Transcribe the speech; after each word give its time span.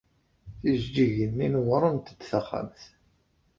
Tijeǧǧigin-nni 0.59 1.47
newwṛent-d 1.49 2.17
texxamt. 2.23 2.81